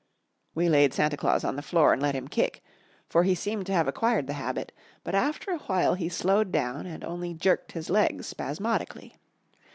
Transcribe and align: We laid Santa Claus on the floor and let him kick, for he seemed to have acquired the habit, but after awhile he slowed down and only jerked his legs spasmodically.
We 0.55 0.67
laid 0.67 0.95
Santa 0.95 1.15
Claus 1.15 1.43
on 1.43 1.57
the 1.57 1.61
floor 1.61 1.93
and 1.93 2.01
let 2.01 2.15
him 2.15 2.27
kick, 2.27 2.63
for 3.07 3.21
he 3.21 3.35
seemed 3.35 3.67
to 3.67 3.73
have 3.73 3.87
acquired 3.87 4.25
the 4.25 4.33
habit, 4.33 4.71
but 5.03 5.13
after 5.13 5.51
awhile 5.51 5.93
he 5.93 6.09
slowed 6.09 6.51
down 6.51 6.87
and 6.87 7.03
only 7.03 7.35
jerked 7.35 7.73
his 7.73 7.87
legs 7.87 8.25
spasmodically. 8.25 9.17